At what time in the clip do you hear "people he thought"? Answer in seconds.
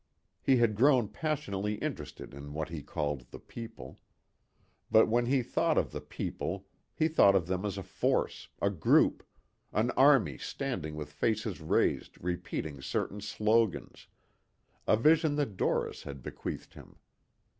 6.01-7.35